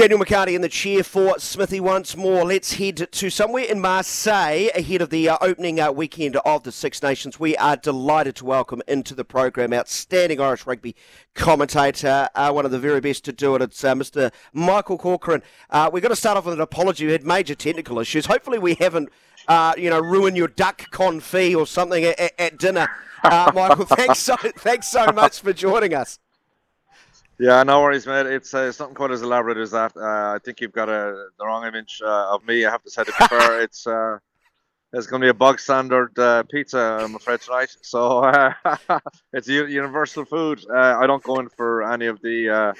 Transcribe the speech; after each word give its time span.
Daniel 0.00 0.18
McCarty 0.18 0.54
in 0.54 0.62
the 0.62 0.68
chair 0.70 1.04
for 1.04 1.38
Smithy 1.38 1.78
once 1.78 2.16
more. 2.16 2.42
Let's 2.42 2.72
head 2.72 3.12
to 3.12 3.28
somewhere 3.28 3.64
in 3.64 3.82
Marseille 3.82 4.70
ahead 4.74 5.02
of 5.02 5.10
the 5.10 5.28
uh, 5.28 5.36
opening 5.42 5.78
uh, 5.78 5.92
weekend 5.92 6.36
of 6.36 6.62
the 6.62 6.72
Six 6.72 7.02
Nations. 7.02 7.38
We 7.38 7.54
are 7.58 7.76
delighted 7.76 8.36
to 8.36 8.46
welcome 8.46 8.80
into 8.88 9.14
the 9.14 9.26
program 9.26 9.74
outstanding 9.74 10.40
Irish 10.40 10.64
rugby 10.64 10.96
commentator, 11.34 12.30
uh, 12.34 12.50
one 12.50 12.64
of 12.64 12.70
the 12.70 12.78
very 12.78 13.02
best 13.02 13.26
to 13.26 13.32
do 13.34 13.54
it. 13.56 13.60
It's 13.60 13.84
uh, 13.84 13.94
Mr. 13.94 14.32
Michael 14.54 14.96
Corcoran. 14.96 15.42
Uh, 15.68 15.90
we've 15.92 16.02
got 16.02 16.08
to 16.08 16.16
start 16.16 16.38
off 16.38 16.46
with 16.46 16.54
an 16.54 16.62
apology. 16.62 17.04
We 17.04 17.12
had 17.12 17.24
major 17.24 17.54
technical 17.54 17.98
issues. 17.98 18.24
Hopefully, 18.24 18.58
we 18.58 18.76
haven't, 18.76 19.10
uh, 19.48 19.74
you 19.76 19.90
know, 19.90 20.00
ruined 20.00 20.34
your 20.34 20.48
duck 20.48 20.80
confit 20.92 21.54
or 21.54 21.66
something 21.66 22.04
at, 22.04 22.32
at 22.40 22.56
dinner. 22.56 22.88
Michael, 23.22 23.84
thanks 23.84 24.20
so, 24.20 24.36
thanks 24.36 24.88
so 24.88 25.12
much 25.12 25.40
for 25.40 25.52
joining 25.52 25.92
us. 25.92 26.18
Yeah, 27.40 27.62
no 27.62 27.80
worries, 27.80 28.06
mate. 28.06 28.26
It's 28.26 28.52
uh, 28.52 28.64
it's 28.68 28.78
not 28.80 28.94
quite 28.94 29.10
as 29.12 29.22
elaborate 29.22 29.56
as 29.56 29.70
that. 29.70 29.96
Uh, 29.96 30.34
I 30.34 30.38
think 30.44 30.60
you've 30.60 30.72
got 30.72 30.90
a 30.90 31.28
the 31.38 31.46
wrong 31.46 31.66
image 31.66 32.02
uh, 32.04 32.34
of 32.34 32.44
me. 32.46 32.66
I 32.66 32.70
have 32.70 32.82
to 32.82 32.90
say 32.90 33.04
to 33.04 33.12
be 33.18 33.26
fair, 33.28 33.62
it's 33.62 33.86
uh, 33.86 34.18
it's 34.92 35.06
going 35.06 35.22
to 35.22 35.26
be 35.26 35.30
a 35.30 35.34
bog 35.34 35.60
standard 35.60 36.18
uh, 36.18 36.44
pizza, 36.44 36.78
I'm 37.02 37.16
afraid 37.16 37.40
tonight. 37.42 37.70
So 37.82 38.24
uh, 38.24 38.54
it's 39.34 39.48
universal 39.48 40.24
food. 40.26 40.64
Uh, 40.70 40.98
I 41.00 41.06
don't 41.06 41.22
go 41.24 41.40
in 41.40 41.48
for 41.50 41.84
any 41.92 42.06
of 42.06 42.20
the 42.22 42.50
uh, 42.50 42.72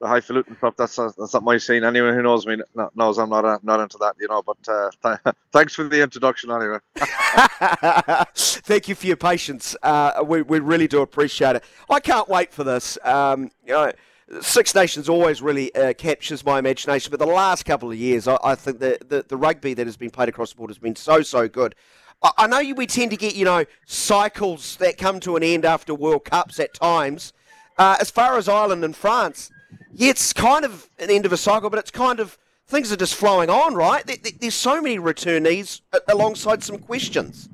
the 0.00 0.06
highfalutin 0.06 0.56
stuff. 0.56 0.74
That's 0.76 0.96
that's 0.96 1.34
not 1.34 1.42
my 1.42 1.56
scene. 1.58 1.84
Anyone 1.84 2.14
who 2.14 2.22
knows 2.22 2.46
me 2.46 2.58
knows 2.94 3.18
I'm 3.18 3.30
not 3.30 3.44
uh, 3.44 3.58
not 3.62 3.80
into 3.80 3.98
that, 3.98 4.14
you 4.20 4.28
know. 4.28 4.42
But 4.42 4.56
uh, 4.68 4.90
th- 5.02 5.34
thanks 5.52 5.74
for 5.74 5.84
the 5.84 6.02
introduction, 6.02 6.50
anyway. 6.50 6.78
Thank 8.34 8.88
you 8.88 8.94
for 8.94 9.06
your 9.06 9.16
patience. 9.16 9.76
Uh, 9.82 10.24
we 10.26 10.42
we 10.42 10.58
really 10.58 10.88
do 10.88 11.00
appreciate 11.02 11.56
it. 11.56 11.64
I 11.88 12.00
can't 12.00 12.28
wait 12.28 12.52
for 12.52 12.64
this. 12.64 12.98
Um, 13.04 13.50
you 13.64 13.72
know. 13.72 13.92
Six 14.40 14.74
Nations 14.74 15.08
always 15.08 15.40
really 15.40 15.72
uh, 15.76 15.92
captures 15.92 16.44
my 16.44 16.58
imagination, 16.58 17.12
but 17.12 17.20
the 17.20 17.26
last 17.26 17.64
couple 17.64 17.92
of 17.92 17.96
years, 17.96 18.26
I, 18.26 18.36
I 18.42 18.56
think 18.56 18.80
the, 18.80 18.98
the, 19.06 19.22
the, 19.22 19.36
rugby 19.36 19.72
that 19.74 19.86
has 19.86 19.96
been 19.96 20.10
played 20.10 20.28
across 20.28 20.50
the 20.50 20.56
board 20.56 20.68
has 20.68 20.78
been 20.78 20.96
so, 20.96 21.22
so 21.22 21.46
good. 21.46 21.76
I, 22.24 22.32
I 22.38 22.46
know 22.48 22.74
we 22.74 22.88
tend 22.88 23.12
to 23.12 23.16
get, 23.16 23.36
you 23.36 23.44
know, 23.44 23.66
cycles 23.86 24.78
that 24.78 24.98
come 24.98 25.20
to 25.20 25.36
an 25.36 25.44
end 25.44 25.64
after 25.64 25.94
World 25.94 26.24
Cups 26.24 26.58
at 26.58 26.74
times. 26.74 27.32
Uh, 27.78 27.98
as 28.00 28.10
far 28.10 28.36
as 28.36 28.48
Ireland 28.48 28.82
and 28.82 28.96
France, 28.96 29.52
yeah, 29.96 30.10
it's 30.10 30.34
kind 30.34 30.64
of 30.64 30.90
an 30.98 31.10
end 31.10 31.24
of 31.24 31.32
a 31.32 31.38
cycle, 31.38 31.70
but 31.70 31.78
it's 31.78 31.90
kind 31.90 32.20
of 32.20 32.36
things 32.66 32.92
are 32.92 32.96
just 32.96 33.14
flowing 33.14 33.48
on, 33.48 33.74
right? 33.74 34.04
There's 34.40 34.54
so 34.54 34.82
many 34.82 34.98
returnees 34.98 35.80
alongside 36.08 36.62
some 36.62 36.78
questions. 36.78 37.48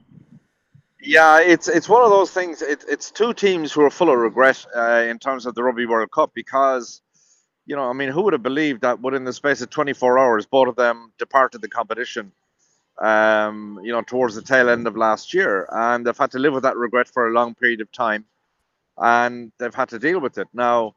Yeah, 1.01 1.41
it's 1.41 1.69
it's 1.69 1.89
one 1.89 2.03
of 2.03 2.11
those 2.11 2.31
things. 2.33 2.61
It, 2.61 2.85
it's 2.89 3.11
two 3.11 3.33
teams 3.33 3.73
who 3.73 3.83
are 3.83 3.91
full 3.91 4.11
of 4.11 4.19
regret 4.19 4.65
uh, 4.75 5.05
in 5.09 5.19
terms 5.19 5.47
of 5.47 5.55
the 5.55 5.63
Rugby 5.63 5.87
World 5.87 6.11
Cup 6.11 6.33
because, 6.35 7.01
you 7.67 7.77
know, 7.77 7.89
I 7.89 7.93
mean, 7.93 8.09
who 8.09 8.23
would 8.23 8.33
have 8.33 8.43
believed 8.43 8.83
that 8.83 9.01
within 9.01 9.25
the 9.25 9.33
space 9.33 9.61
of 9.61 9.71
24 9.71 10.19
hours, 10.19 10.47
both 10.47 10.69
of 10.69 10.77
them 10.77 11.13
departed 11.19 11.61
the 11.61 11.69
competition, 11.69 12.33
um, 13.01 13.81
you 13.85 13.93
know, 13.93 14.03
towards 14.03 14.35
the 14.35 14.43
tail 14.43 14.69
end 14.69 14.87
of 14.89 14.97
last 14.97 15.33
year, 15.33 15.69
and 15.71 16.05
they've 16.05 16.19
had 16.19 16.33
to 16.33 16.39
live 16.41 16.55
with 16.55 16.65
that 16.65 16.77
regret 16.77 17.09
for 17.09 17.29
a 17.29 17.33
long 17.33 17.55
period 17.55 17.81
of 17.81 17.91
time, 17.93 18.25
and 18.97 19.53
they've 19.59 19.75
had 19.75 19.89
to 19.91 19.99
deal 19.99 20.21
with 20.21 20.39
it 20.39 20.49
now 20.53 20.95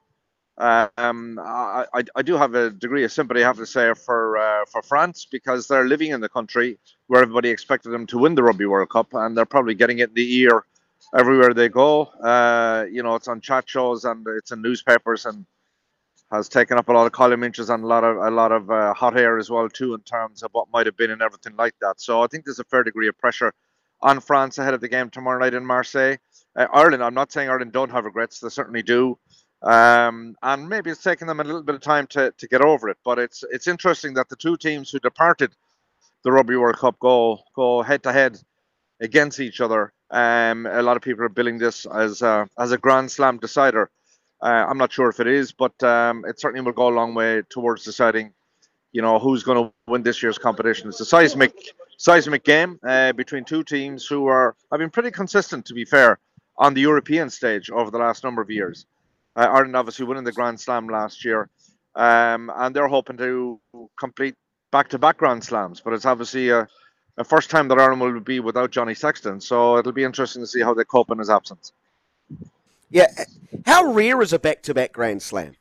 um, 0.58 1.38
I, 1.44 2.04
I, 2.16 2.22
do 2.22 2.36
have 2.36 2.56
a 2.56 2.70
degree 2.70 3.04
of 3.04 3.12
sympathy, 3.12 3.44
I 3.44 3.48
have 3.48 3.58
to 3.58 3.66
say, 3.66 3.94
for 3.94 4.38
uh, 4.38 4.66
for 4.72 4.82
France 4.82 5.28
because 5.30 5.68
they're 5.68 5.86
living 5.86 6.12
in 6.12 6.22
the 6.22 6.30
country 6.30 6.78
where 7.08 7.22
everybody 7.22 7.50
expected 7.50 7.90
them 7.90 8.08
to 8.08 8.18
win 8.18 8.36
the 8.36 8.44
Rugby 8.44 8.66
World 8.66 8.90
Cup, 8.90 9.14
and 9.14 9.36
they're 9.36 9.46
probably 9.46 9.76
getting 9.76 10.00
it 10.00 10.10
in 10.10 10.16
the 10.16 10.36
ear 10.38 10.66
everywhere 11.14 11.54
they 11.54 11.68
go. 11.68 12.04
Uh, 12.04 12.86
you 12.90 13.04
know, 13.04 13.16
it's 13.16 13.28
on 13.28 13.42
chat 13.42 13.68
shows 13.68 14.06
and 14.06 14.26
it's 14.38 14.52
in 14.52 14.62
newspapers 14.62 15.26
and 15.26 15.46
has 16.32 16.48
taken 16.50 16.78
up 16.78 16.88
a 16.90 16.94
lot 16.94 17.06
of 17.06 17.12
column 17.12 17.44
inches 17.44 17.70
and 17.70 17.84
a 17.84 17.88
lot 17.88 18.04
of 18.04 18.18
a 18.18 18.32
lot 18.32 18.52
of 18.52 18.72
uh, 18.72 18.94
hot 18.94 19.18
air 19.18 19.38
as 19.38 19.50
well 19.50 19.70
too 19.70 19.94
in 19.94 20.02
terms 20.02 20.42
of 20.42 20.50
what 20.54 20.68
might 20.72 20.86
have 20.86 20.98
been 20.98 21.12
and 21.12 21.22
everything 21.22 21.56
like 21.58 21.76
that. 21.82 22.00
So 22.00 22.22
I 22.24 22.28
think 22.28 22.46
there's 22.46 22.60
a 22.60 22.64
fair 22.64 22.84
degree 22.84 23.08
of 23.08 23.18
pressure 23.18 23.54
on 24.02 24.20
France 24.20 24.58
ahead 24.58 24.74
of 24.74 24.82
the 24.82 24.88
game 24.88 25.10
tomorrow 25.10 25.40
night 25.40 25.54
in 25.54 25.66
Marseille. 25.66 26.18
Uh, 26.56 26.68
Ireland, 26.72 27.04
I'm 27.04 27.14
not 27.14 27.32
saying 27.32 27.50
Ireland 27.50 27.74
don't 27.74 27.92
have 27.92 28.06
regrets; 28.06 28.40
they 28.40 28.50
certainly 28.50 28.84
do. 28.84 29.18
Um, 29.62 30.36
and 30.44 30.70
maybe 30.70 30.92
it's 30.92 31.02
taken 31.02 31.28
them 31.28 31.40
a 31.40 31.44
little 31.44 31.64
bit 31.64 31.76
of 31.76 31.82
time 31.82 32.08
to, 32.08 32.32
to 32.38 32.48
get 32.48 32.62
over 32.62 32.90
it. 32.90 32.98
But 33.04 33.20
it's 33.20 33.44
it's 33.52 33.68
interesting 33.68 34.14
that 34.16 34.30
the 34.30 34.36
two 34.36 34.58
teams 34.58 34.92
who 34.92 35.00
departed 35.00 35.56
the 36.24 36.32
Rugby 36.32 36.56
World 36.56 36.78
Cup 36.78 37.00
go 37.00 37.40
go 37.56 37.82
head 37.82 38.04
to 38.04 38.12
head 38.12 38.40
against 39.00 39.40
each 39.40 39.62
other. 39.62 39.92
Um, 40.12 40.66
a 40.66 40.82
lot 40.82 40.98
of 40.98 41.04
people 41.04 41.24
are 41.26 41.30
billing 41.30 41.58
this 41.58 41.86
as 41.86 42.22
a, 42.22 42.48
as 42.58 42.72
a 42.72 42.78
Grand 42.78 43.12
Slam 43.12 43.38
decider. 43.38 43.90
Uh, 44.42 44.66
I'm 44.70 44.78
not 44.78 44.92
sure 44.92 45.10
if 45.10 45.20
it 45.20 45.28
is, 45.28 45.52
but 45.52 45.82
um, 45.84 46.26
it 46.26 46.40
certainly 46.40 46.64
will 46.64 46.72
go 46.74 46.90
a 46.90 46.96
long 46.96 47.16
way 47.16 47.42
towards 47.50 47.84
deciding, 47.84 48.34
you 48.92 49.02
know, 49.02 49.18
who's 49.18 49.44
going 49.44 49.66
to 49.66 49.74
win 49.88 50.04
this 50.04 50.22
year's 50.22 50.38
competition. 50.38 50.90
It's 50.90 51.00
a 51.00 51.06
seismic 51.06 51.54
seismic 51.98 52.44
game 52.44 52.80
uh, 52.84 53.14
between 53.14 53.46
two 53.46 53.64
teams 53.64 54.06
who 54.06 54.28
are 54.28 54.56
have 54.72 54.80
been 54.80 54.90
pretty 54.90 55.12
consistent, 55.12 55.66
to 55.66 55.74
be 55.74 55.86
fair, 55.86 56.20
on 56.58 56.74
the 56.74 56.82
European 56.82 57.30
stage 57.30 57.70
over 57.72 57.90
the 57.90 57.98
last 57.98 58.24
number 58.24 58.42
of 58.42 58.52
years. 58.52 58.86
Uh, 59.35 59.50
Ireland 59.51 59.75
obviously 59.75 60.06
winning 60.06 60.23
the 60.23 60.31
Grand 60.31 60.59
Slam 60.59 60.88
last 60.88 61.25
year, 61.25 61.50
um, 61.96 62.51
and 62.56 62.75
they're 62.75 62.88
hoping 62.88 63.18
to 63.18 63.59
complete 64.00 64.35
back-to-back 64.72 65.18
Grand 65.18 65.44
Slams. 65.44 65.81
But 65.81 65.94
it's 65.94 66.06
obviously 66.06 66.50
a, 66.50 66.68
a 67.18 67.23
first 67.23 67.50
time 67.50 67.68
that 67.68 67.79
Ireland 67.79 68.01
will 68.01 68.19
be 68.19 68.40
without 68.40 68.72
Johnny 68.72 68.94
Sexton, 68.94 69.41
so 69.41 69.78
it'll 69.78 69.91
be 69.91 70.03
interesting 70.03 70.41
to 70.41 70.47
see 70.47 70.62
how 70.62 70.73
they 70.73 70.85
cope 70.85 71.12
in 71.12 71.18
his 71.18 71.29
absence. 71.29 71.73
Yeah, 72.90 73.07
how 73.66 73.91
rare 73.91 74.22
is 74.22 74.31
a 74.31 74.40
back-to-back 74.40 74.94
Grand 74.94 75.22
Slam? 75.22 75.56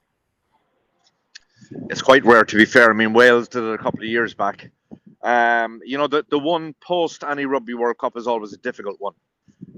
It's 1.91 2.03
quite 2.03 2.25
rare, 2.25 2.45
to 2.45 2.57
be 2.57 2.67
fair. 2.67 2.91
I 2.91 2.93
mean, 2.93 3.13
Wales 3.13 3.49
did 3.49 3.65
it 3.65 3.75
a 3.75 3.79
couple 3.79 4.01
of 4.01 4.07
years 4.07 4.35
back. 4.35 4.71
Um, 5.23 5.81
you 5.85 5.97
know, 5.99 6.07
the, 6.07 6.25
the 6.29 6.39
one 6.39 6.75
post 6.81 7.25
any 7.25 7.47
Rugby 7.47 7.75
World 7.75 7.99
Cup 7.99 8.17
is 8.17 8.27
always 8.27 8.53
a 8.53 8.59
difficult 8.59 8.97
one. 9.01 9.15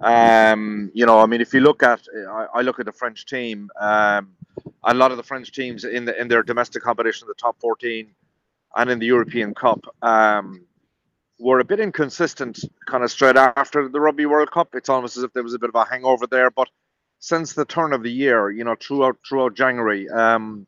Um, 0.00 0.90
you 0.94 1.06
know, 1.06 1.18
I 1.20 1.26
mean, 1.26 1.40
if 1.40 1.54
you 1.54 1.60
look 1.60 1.82
at, 1.82 2.06
I, 2.28 2.46
I 2.54 2.60
look 2.62 2.78
at 2.78 2.86
the 2.86 2.92
French 2.92 3.26
team. 3.26 3.70
Um, 3.80 4.36
a 4.84 4.94
lot 4.94 5.10
of 5.10 5.16
the 5.16 5.22
French 5.22 5.52
teams 5.52 5.84
in 5.84 6.04
the 6.04 6.18
in 6.20 6.28
their 6.28 6.42
domestic 6.42 6.82
competition, 6.82 7.28
the 7.28 7.34
top 7.34 7.60
14, 7.60 8.08
and 8.76 8.90
in 8.90 8.98
the 8.98 9.06
European 9.06 9.54
Cup, 9.54 9.84
um, 10.02 10.64
were 11.38 11.60
a 11.60 11.64
bit 11.64 11.80
inconsistent. 11.80 12.60
Kind 12.86 13.04
of 13.04 13.10
straight 13.10 13.36
after 13.36 13.88
the 13.88 14.00
Rugby 14.00 14.26
World 14.26 14.50
Cup, 14.50 14.74
it's 14.74 14.88
almost 14.88 15.16
as 15.16 15.24
if 15.24 15.32
there 15.32 15.42
was 15.42 15.54
a 15.54 15.58
bit 15.58 15.70
of 15.70 15.74
a 15.74 15.84
hangover 15.84 16.26
there. 16.26 16.50
But 16.50 16.68
since 17.18 17.52
the 17.52 17.64
turn 17.64 17.92
of 17.92 18.02
the 18.02 18.12
year, 18.12 18.50
you 18.50 18.64
know, 18.64 18.76
throughout 18.80 19.18
throughout 19.28 19.54
January, 19.54 20.08
um, 20.08 20.66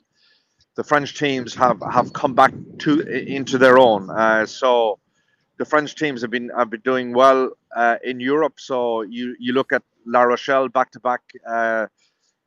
the 0.74 0.84
French 0.84 1.16
teams 1.16 1.54
have 1.54 1.80
have 1.90 2.12
come 2.12 2.34
back 2.34 2.52
to 2.80 3.00
into 3.00 3.58
their 3.58 3.78
own. 3.78 4.10
Uh, 4.10 4.46
so 4.46 4.98
the 5.58 5.64
French 5.64 5.94
teams 5.94 6.22
have 6.22 6.30
been 6.30 6.50
have 6.56 6.70
been 6.70 6.80
doing 6.80 7.12
well 7.12 7.50
uh, 7.76 7.96
in 8.04 8.20
Europe. 8.20 8.54
So 8.58 9.02
you 9.02 9.36
you 9.38 9.52
look 9.52 9.72
at 9.72 9.82
La 10.06 10.22
Rochelle 10.22 10.68
back 10.68 10.90
to 10.92 11.00
back 11.00 11.22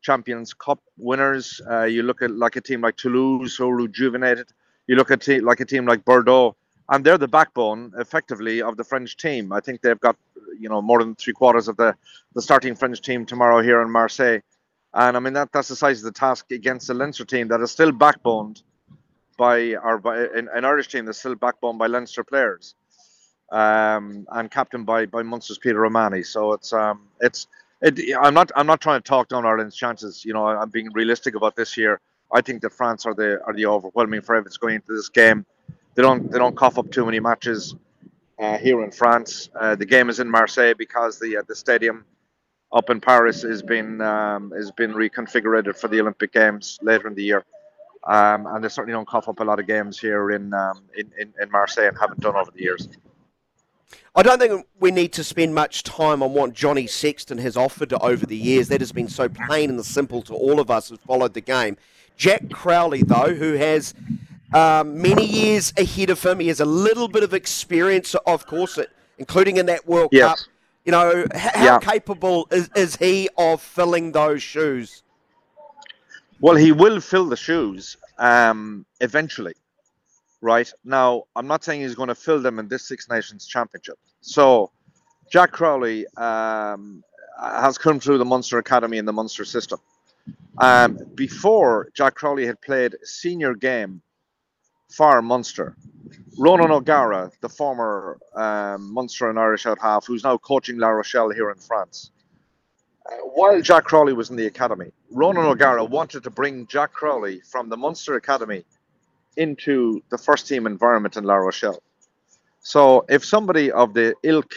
Champions 0.02 0.54
Cup 0.54 0.80
winners. 0.98 1.62
Uh, 1.70 1.84
you 1.84 2.04
look 2.04 2.22
at 2.22 2.32
like 2.32 2.56
a 2.56 2.62
team 2.62 2.82
like 2.82 2.98
Toulouse 2.98 3.56
who 3.56 3.72
rejuvenated. 3.72 4.50
You 4.88 4.96
look 4.96 5.12
at 5.12 5.28
like 5.44 5.60
a 5.60 5.66
team 5.66 5.86
like 5.86 6.04
Bordeaux, 6.04 6.56
and 6.90 7.06
they're 7.06 7.18
the 7.18 7.28
backbone 7.28 7.94
effectively 7.98 8.62
of 8.62 8.78
the 8.78 8.84
French 8.84 9.16
team. 9.18 9.52
I 9.54 9.60
think 9.60 9.82
they've 9.82 10.00
got 10.00 10.18
you 10.60 10.70
know 10.70 10.82
more 10.82 11.00
than 11.00 11.16
three 11.16 11.34
quarters 11.34 11.68
of 11.68 11.78
the 11.78 11.96
the 12.34 12.42
starting 12.42 12.76
French 12.76 13.02
team 13.02 13.26
tomorrow 13.26 13.62
here 13.62 13.82
in 13.82 13.90
Marseille. 13.90 14.40
And 14.94 15.16
I 15.16 15.20
mean 15.20 15.34
that 15.34 15.52
that's 15.54 15.70
the 15.70 15.76
size 15.76 16.00
of 16.00 16.06
the 16.06 16.20
task 16.20 16.52
against 16.52 16.88
the 16.88 16.94
Leinster 16.94 17.26
team 17.26 17.48
that 17.50 17.62
is 17.62 17.72
still 17.72 17.92
backboned 17.92 18.64
by 19.38 19.76
or 19.76 19.98
by 20.00 20.26
an, 20.36 20.50
an 20.54 20.66
Irish 20.66 20.90
team 20.90 21.06
that's 21.06 21.20
still 21.20 21.36
backbone 21.36 21.78
by 21.78 21.88
Leinster 21.88 22.24
players, 22.24 22.76
um, 23.52 24.26
and 24.32 24.50
captained 24.50 24.86
by 24.86 25.06
by 25.06 25.22
Munster's 25.22 25.58
Peter 25.58 25.86
O'Mahony. 25.86 26.24
So 26.24 26.54
it's 26.54 26.74
um 26.74 27.08
it's 27.20 27.48
it, 27.82 28.00
I'm 28.20 28.34
not 28.34 28.52
I'm 28.56 28.68
not 28.68 28.82
trying 28.82 29.02
to 29.02 29.08
talk 29.08 29.28
down 29.28 29.46
Ireland's 29.46 29.76
chances. 29.76 30.26
You 30.26 30.34
know, 30.34 30.46
I'm 30.46 30.70
being 30.70 30.92
realistic 30.94 31.36
about 31.36 31.56
this 31.56 31.78
year. 31.78 32.00
I 32.34 32.42
think 32.42 32.62
that 32.62 32.74
France 32.74 33.06
are 33.06 33.14
the 33.14 33.42
are 33.46 33.54
the 33.54 33.66
overwhelming 33.66 34.22
favourites 34.22 34.58
going 34.58 34.76
into 34.76 34.96
this 34.96 35.10
game. 35.10 35.46
They 35.96 36.02
don't 36.02 36.32
they 36.32 36.38
don't 36.38 36.56
cough 36.56 36.78
up 36.78 36.92
too 36.92 37.06
many 37.06 37.20
matches 37.20 37.76
uh, 38.40 38.58
here 38.58 38.84
in 38.84 38.92
France. 38.92 39.50
Uh, 39.60 39.76
the 39.76 39.86
game 39.86 40.10
is 40.10 40.20
in 40.20 40.30
Marseille 40.30 40.74
because 40.78 41.20
the 41.20 41.38
uh, 41.38 41.44
the 41.48 41.56
stadium 41.56 42.06
up 42.72 42.90
in 42.90 43.02
Paris 43.02 43.42
has 43.42 43.62
been 43.62 44.00
um, 44.02 44.52
has 44.52 44.72
been 44.72 44.94
reconfigured 44.94 45.76
for 45.78 45.90
the 45.90 46.00
Olympic 46.00 46.32
Games 46.32 46.80
later 46.82 47.08
in 47.08 47.16
the 47.16 47.24
year. 47.24 47.46
Um, 48.08 48.48
and 48.48 48.64
they 48.64 48.70
certainly 48.70 48.94
don't 48.94 49.08
cough 49.08 49.30
up 49.30 49.42
a 49.42 49.44
lot 49.44 49.60
of 49.60 49.68
games 49.68 50.00
here 50.00 50.32
in, 50.32 50.52
um, 50.56 50.82
in, 50.98 51.12
in 51.20 51.34
in 51.40 51.52
Marseille 51.52 51.88
and 51.88 51.98
haven't 52.00 52.20
done 52.20 52.36
over 52.36 52.50
the 52.50 52.62
years. 52.62 52.88
I 54.14 54.24
don't 54.24 54.40
think 54.40 54.68
we 54.80 54.92
need 54.92 55.14
to 55.14 55.24
spend 55.24 55.56
much 55.56 55.84
time 55.84 56.22
on 56.22 56.34
what 56.34 56.54
Johnny 56.54 56.86
Sexton 56.86 57.38
has 57.38 57.56
offered 57.56 57.94
over 57.94 58.26
the 58.26 58.36
years. 58.36 58.68
That 58.68 58.82
has 58.82 58.92
been 58.92 59.08
so 59.08 59.30
plain 59.30 59.70
and 59.70 59.86
simple 59.86 60.22
to 60.24 60.34
all 60.34 60.60
of 60.60 60.70
us 60.70 60.90
who 60.90 60.98
followed 60.98 61.34
the 61.34 61.42
game. 61.42 61.78
Jack 62.18 62.50
Crowley, 62.50 63.04
though, 63.04 63.34
who 63.34 63.54
has 63.54 63.94
um, 64.54 65.02
many 65.02 65.26
years 65.26 65.74
ahead 65.78 66.10
of 66.10 66.22
him, 66.22 66.40
he 66.40 66.50
has 66.50 66.60
a 66.60 66.66
little 66.66 67.08
bit 67.08 67.24
of 67.24 67.34
experience, 67.34 68.14
of 68.28 68.46
course, 68.46 68.78
including 69.18 69.58
in 69.58 69.66
that 69.68 69.88
World 69.88 70.10
yes. 70.12 70.42
Cup. 70.42 70.48
You 70.84 70.92
know, 70.92 71.26
how 71.34 71.64
yeah. 71.64 71.80
capable 71.80 72.48
is, 72.52 72.70
is 72.76 72.96
he 72.98 73.30
of 73.38 73.62
filling 73.62 74.12
those 74.12 74.44
shoes? 74.44 75.04
Well, 76.42 76.56
he 76.56 76.72
will 76.72 77.00
fill 77.00 77.30
the 77.30 77.38
shoes 77.38 77.98
um, 78.18 78.86
eventually 79.00 79.54
right? 80.42 80.72
Now, 80.84 81.24
I'm 81.36 81.48
not 81.48 81.64
saying 81.64 81.82
he's 81.82 81.96
going 81.96 82.10
to 82.10 82.16
fill 82.16 82.42
them 82.42 82.60
in 82.60 82.68
this 82.68 82.88
Six 82.88 83.10
Nations 83.10 83.46
Championship. 83.46 83.98
So, 84.22 84.72
Jack 85.32 85.52
Crowley 85.52 86.06
um, 86.18 87.04
has 87.40 87.78
come 87.78 88.00
through 88.00 88.18
the 88.18 88.26
Munster 88.26 88.58
Academy 88.58 88.98
and 88.98 89.08
the 89.08 89.14
Munster 89.14 89.46
system. 89.46 89.80
Um, 90.58 90.98
before 91.16 91.90
Jack 91.94 92.16
Crowley 92.16 92.46
had 92.46 92.60
played 92.62 92.96
senior 93.04 93.54
game 93.54 94.02
for 94.90 95.22
Munster, 95.22 95.78
Ronan 96.38 96.72
O'Gara, 96.72 97.32
the 97.42 97.48
former 97.50 98.20
um, 98.36 98.94
Munster 98.94 99.30
and 99.30 99.40
Irish 99.40 99.66
out 99.66 99.80
half, 99.80 100.06
who's 100.06 100.24
now 100.24 100.38
coaching 100.38 100.78
La 100.78 100.90
Rochelle 100.90 101.30
here 101.30 101.50
in 101.50 101.58
France, 101.58 102.12
while 103.24 103.62
Jack 103.62 103.86
Crowley 103.86 104.14
was 104.14 104.30
in 104.30 104.36
the 104.36 104.46
academy, 104.46 104.92
Ronan 105.10 105.46
O'Gara 105.46 105.84
wanted 105.84 106.24
to 106.24 106.30
bring 106.30 106.68
Jack 106.68 106.92
Crowley 106.94 107.42
from 107.42 107.70
the 107.70 107.78
Munster 107.78 108.16
Academy 108.16 108.64
into 109.38 110.02
the 110.10 110.18
first 110.18 110.48
team 110.48 110.66
environment 110.66 111.18
in 111.18 111.24
La 111.24 111.36
Rochelle. 111.36 111.82
So 112.62 113.06
if 113.10 113.26
somebody 113.26 113.72
of 113.72 113.94
the 113.94 114.14
ilk 114.24 114.54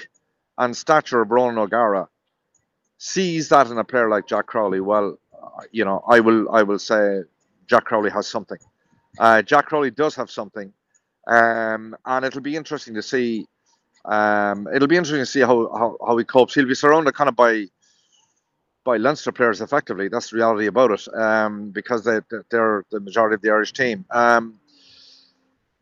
and 0.58 0.76
stature 0.76 1.22
of 1.22 1.30
Ronan 1.30 1.58
O'Gara 1.58 2.08
sees 2.98 3.48
that 3.48 3.68
in 3.68 3.78
a 3.78 3.84
player 3.84 4.08
like 4.08 4.26
Jack 4.26 4.46
Crowley, 4.46 4.80
well, 4.80 5.18
you 5.72 5.84
know, 5.84 6.04
I 6.08 6.20
will 6.20 6.50
I 6.50 6.62
will 6.62 6.78
say 6.78 7.22
Jack 7.66 7.84
Crowley 7.84 8.10
has 8.10 8.26
something. 8.26 8.58
Uh, 9.18 9.42
Jack 9.42 9.66
Crowley 9.66 9.90
does 9.90 10.14
have 10.16 10.30
something, 10.30 10.72
um, 11.28 11.96
and 12.04 12.24
it'll 12.24 12.40
be 12.40 12.56
interesting 12.56 12.94
to 12.94 13.02
see. 13.02 13.46
Um, 14.04 14.68
it'll 14.74 14.88
be 14.88 14.96
interesting 14.96 15.22
to 15.22 15.26
see 15.26 15.40
how, 15.40 15.70
how, 15.72 15.96
how 16.06 16.16
he 16.18 16.24
copes. 16.24 16.54
He'll 16.54 16.66
be 16.66 16.74
surrounded 16.74 17.14
kind 17.14 17.28
of 17.28 17.36
by 17.36 17.66
by 18.84 18.98
Leinster 18.98 19.32
players 19.32 19.62
effectively. 19.62 20.08
That's 20.08 20.30
the 20.30 20.36
reality 20.36 20.66
about 20.66 20.90
it, 20.90 21.08
um, 21.14 21.70
because 21.70 22.04
they, 22.04 22.20
they're 22.50 22.84
the 22.90 23.00
majority 23.00 23.34
of 23.34 23.40
the 23.40 23.50
Irish 23.50 23.72
team. 23.72 24.04
Um, 24.10 24.60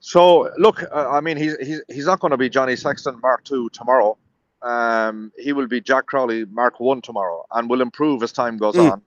so 0.04 0.50
look, 0.58 0.82
uh, 0.82 1.08
I 1.08 1.20
mean, 1.20 1.37
he's 1.37 1.56
he's 1.58 1.81
he's 1.88 2.06
not 2.06 2.19
going 2.19 2.32
to 2.32 2.37
be 2.37 2.50
Johnny 2.50 2.75
Sexton 2.75 3.20
Mark 3.20 3.44
Two 3.44 3.70
tomorrow. 3.70 4.19
Um, 4.60 5.31
he 5.38 5.52
will 5.52 5.69
be 5.69 5.81
Jack 5.81 6.06
Crowley 6.06 6.44
Mark 6.44 6.81
One 6.81 7.00
tomorrow, 7.00 7.46
and 7.52 7.70
will 7.70 7.81
improve 7.81 8.20
as 8.25 8.32
time 8.32 8.58
goes 8.58 8.75
mm. 8.75 8.90
on. 8.90 9.02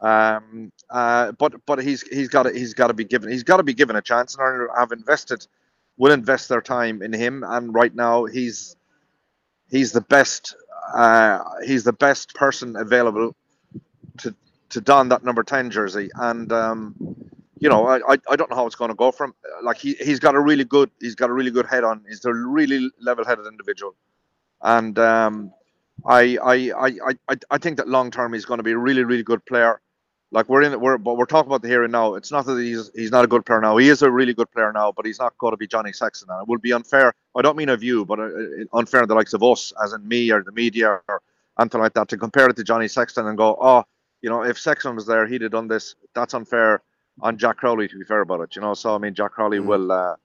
Um, 0.00 0.72
uh, 0.88 1.32
but 1.32 1.54
but 1.66 1.82
he's 1.82 2.00
he's 2.00 2.28
got 2.28 2.44
to, 2.44 2.50
he's 2.50 2.72
got 2.72 2.86
to 2.86 2.94
be 2.94 3.04
given 3.04 3.30
he's 3.30 3.42
got 3.42 3.58
to 3.58 3.62
be 3.62 3.74
given 3.74 3.94
a 3.94 4.00
chance, 4.00 4.36
and 4.36 4.70
I 4.74 4.80
have 4.80 4.90
invested 4.90 5.46
will 5.98 6.12
invest 6.12 6.48
their 6.48 6.62
time 6.62 7.02
in 7.02 7.12
him. 7.12 7.44
And 7.46 7.74
right 7.74 7.94
now, 7.94 8.24
he's 8.24 8.74
he's 9.70 9.92
the 9.92 10.00
best 10.00 10.56
uh, 10.94 11.44
he's 11.66 11.84
the 11.84 11.92
best 11.92 12.34
person 12.34 12.74
available 12.74 13.36
to 14.20 14.34
to 14.70 14.80
don 14.80 15.10
that 15.10 15.24
number 15.24 15.42
ten 15.42 15.70
jersey, 15.70 16.08
and 16.14 16.50
um, 16.52 17.27
you 17.60 17.68
know, 17.68 17.86
I, 17.86 18.16
I 18.28 18.36
don't 18.36 18.50
know 18.50 18.56
how 18.56 18.66
it's 18.66 18.76
going 18.76 18.90
to 18.90 18.94
go 18.94 19.10
for 19.10 19.24
him. 19.24 19.34
Like 19.62 19.78
he 19.78 19.94
he's 19.94 20.20
got 20.20 20.34
a 20.34 20.40
really 20.40 20.64
good 20.64 20.90
he's 21.00 21.14
got 21.14 21.30
a 21.30 21.32
really 21.32 21.50
good 21.50 21.66
head 21.66 21.84
on. 21.84 22.04
He's 22.08 22.24
a 22.24 22.32
really 22.32 22.90
level-headed 23.00 23.46
individual, 23.46 23.94
and 24.62 24.98
um, 24.98 25.52
I, 26.06 26.38
I 26.42 26.54
I 26.78 27.12
I 27.28 27.36
I 27.50 27.58
think 27.58 27.76
that 27.78 27.88
long 27.88 28.10
term 28.10 28.32
he's 28.32 28.44
going 28.44 28.58
to 28.58 28.64
be 28.64 28.72
a 28.72 28.78
really 28.78 29.04
really 29.04 29.22
good 29.22 29.44
player. 29.46 29.80
Like 30.30 30.48
we're 30.48 30.62
in 30.62 30.78
we're 30.78 30.98
but 30.98 31.16
we're 31.16 31.26
talking 31.26 31.48
about 31.48 31.62
the 31.62 31.68
here 31.68 31.84
and 31.84 31.92
now. 31.92 32.14
It's 32.14 32.30
not 32.30 32.46
that 32.46 32.60
he's 32.60 32.90
he's 32.94 33.10
not 33.10 33.24
a 33.24 33.28
good 33.28 33.44
player 33.46 33.60
now. 33.60 33.76
He 33.76 33.88
is 33.88 34.02
a 34.02 34.10
really 34.10 34.34
good 34.34 34.50
player 34.50 34.72
now, 34.72 34.92
but 34.92 35.06
he's 35.06 35.18
not 35.18 35.36
going 35.38 35.52
to 35.52 35.56
be 35.56 35.66
Johnny 35.66 35.92
Sexton. 35.92 36.28
And 36.30 36.42
it 36.42 36.48
would 36.48 36.60
be 36.60 36.72
unfair. 36.72 37.14
I 37.34 37.42
don't 37.42 37.56
mean 37.56 37.70
of 37.70 37.82
you, 37.82 38.04
but 38.04 38.20
uh, 38.20 38.28
unfair 38.74 39.00
to 39.00 39.06
the 39.06 39.14
likes 39.14 39.32
of 39.32 39.42
us, 39.42 39.72
as 39.82 39.92
in 39.92 40.06
me 40.06 40.30
or 40.30 40.42
the 40.42 40.52
media 40.52 41.00
or 41.08 41.22
anything 41.58 41.80
like 41.80 41.94
that, 41.94 42.08
to 42.08 42.16
compare 42.16 42.48
it 42.48 42.56
to 42.56 42.64
Johnny 42.64 42.88
Sexton 42.88 43.26
and 43.26 43.38
go, 43.38 43.56
oh, 43.60 43.84
you 44.20 44.28
know, 44.28 44.42
if 44.42 44.58
Sexton 44.58 44.94
was 44.96 45.06
there, 45.06 45.26
he'd 45.26 45.42
have 45.42 45.52
done 45.52 45.68
this. 45.68 45.94
That's 46.14 46.34
unfair 46.34 46.82
on 47.20 47.38
Jack 47.38 47.56
Crowley. 47.58 47.88
To 47.88 47.98
be 47.98 48.04
fair 48.04 48.20
about 48.20 48.40
it, 48.40 48.56
you 48.56 48.62
know. 48.62 48.74
So 48.74 48.94
I 48.94 48.98
mean, 48.98 49.14
Jack 49.14 49.32
Crowley 49.32 49.58
mm. 49.58 49.66
will, 49.66 49.92
uh, 49.92 50.16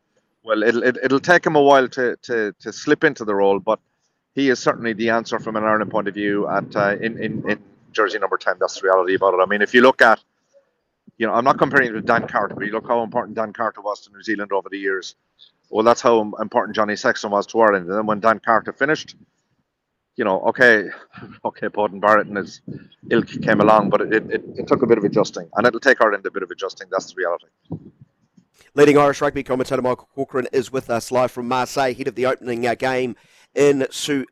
well, 0.44 0.64
it'll 0.64 0.84
it, 0.84 0.96
will 0.96 1.04
it 1.04 1.12
will 1.12 1.20
take 1.20 1.46
him 1.46 1.56
a 1.56 1.62
while 1.62 1.88
to 1.90 2.18
to 2.24 2.54
to 2.60 2.74
slip 2.74 3.04
into 3.04 3.26
the 3.26 3.36
role, 3.36 3.60
but 3.60 3.80
he 4.36 4.50
is 4.50 4.60
certainly 4.60 4.94
the 4.94 5.10
answer 5.10 5.40
from 5.40 5.56
an 5.56 5.64
Ireland 5.64 5.92
point 5.92 6.08
of 6.08 6.14
view 6.14 6.48
at 6.48 6.76
uh, 6.76 6.96
in 7.00 7.18
in 7.18 7.50
in 7.50 7.60
jersey 7.92 8.20
number 8.20 8.38
ten. 8.38 8.56
That's 8.60 8.80
the 8.80 8.88
reality 8.88 9.16
about 9.16 9.34
it. 9.34 9.42
I 9.42 9.46
mean, 9.46 9.62
if 9.62 9.74
you 9.74 9.82
look 9.82 10.02
at 10.02 10.24
you 11.18 11.28
know, 11.28 11.34
I'm 11.34 11.44
not 11.44 11.58
comparing 11.58 11.90
it 11.90 11.94
with 11.94 12.06
Dan 12.06 12.28
Carter, 12.28 12.56
but 12.56 12.66
you 12.66 12.72
look 12.72 12.88
how 12.88 13.04
important 13.04 13.36
Dan 13.36 13.54
Carter 13.54 13.82
was 13.82 14.02
to 14.02 14.12
New 14.12 14.24
Zealand 14.24 14.52
over 14.52 14.70
the 14.70 14.80
years. 14.80 15.16
Well, 15.70 15.84
that's 15.84 16.02
how 16.02 16.34
important 16.40 16.76
Johnny 16.76 16.96
Sexton 16.96 17.32
was 17.32 17.46
to 17.48 17.60
Ireland. 17.60 17.88
And 17.88 17.98
then 17.98 18.06
when 18.06 18.20
Dan 18.20 18.40
Carter 18.40 18.74
finished, 18.74 19.16
you 20.16 20.24
know, 20.24 20.42
okay, 20.42 20.90
okay, 21.46 21.68
Beauden 21.68 22.00
Barrett 22.00 22.28
and 22.28 22.38
his 22.38 22.62
ilk 23.10 23.30
came 23.42 23.62
along, 23.62 23.90
but 23.90 24.02
it, 24.02 24.14
it, 24.14 24.44
it 24.58 24.68
took 24.68 24.84
a 24.84 24.88
bit 24.88 24.98
of 24.98 25.04
adjusting, 25.04 25.50
and 25.56 25.68
it'll 25.68 25.80
take 25.80 26.02
Ireland 26.02 26.26
a 26.26 26.32
bit 26.32 26.44
of 26.44 26.52
adjusting. 26.52 26.88
That's 26.92 27.14
the 27.14 27.16
reality. 27.18 27.48
Leading 28.76 28.98
Irish 28.98 29.22
rugby 29.22 29.44
commentator 29.44 29.82
Michael 29.82 30.10
Corcoran 30.16 30.48
is 30.52 30.72
with 30.72 30.90
us 30.90 31.12
live 31.12 31.32
from 31.32 31.48
Marseille, 31.48 31.94
head 31.94 32.08
of 32.08 32.16
the 32.16 32.26
opening 32.26 32.66
uh, 32.66 32.74
game 32.76 33.16
in 33.54 33.86